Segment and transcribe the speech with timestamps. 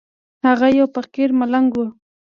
[0.47, 1.83] هغه يو فقير ملنگ و.